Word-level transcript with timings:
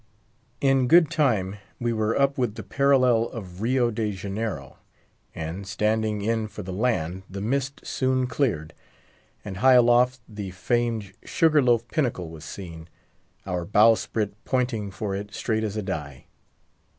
In 0.61 0.87
good 0.87 1.11
time 1.11 1.57
we 1.79 1.93
were 1.93 2.19
up 2.19 2.35
with 2.35 2.55
the 2.55 2.63
parallel 2.63 3.25
of 3.25 3.61
Rio 3.61 3.91
de 3.91 4.11
Janeiro, 4.11 4.77
and, 5.35 5.67
standing 5.67 6.23
in 6.23 6.47
for 6.47 6.63
the 6.63 6.73
land, 6.73 7.21
the 7.29 7.39
mist 7.39 7.85
soon 7.85 8.25
cleared; 8.25 8.73
and 9.45 9.57
high 9.57 9.75
aloft 9.75 10.21
the 10.27 10.49
famed 10.49 11.13
Sugar 11.23 11.61
Loaf 11.61 11.87
pinnacle 11.89 12.31
was 12.31 12.43
seen, 12.45 12.89
our 13.45 13.63
bowsprit 13.63 14.33
pointing 14.43 14.89
for 14.89 15.13
it 15.13 15.35
straight 15.35 15.63
as 15.63 15.77
a 15.77 15.83
die. 15.83 16.25